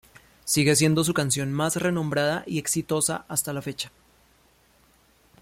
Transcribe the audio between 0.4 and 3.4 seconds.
Sigue siendo su canción más renombrada y exitosa